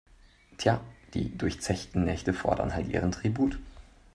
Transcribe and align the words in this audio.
Tja, 0.57 0.81
die 1.13 1.37
durchzechten 1.37 2.05
Nächte 2.05 2.33
fordern 2.33 2.73
halt 2.73 2.87
ihren 2.87 3.11
Tribut. 3.11 3.59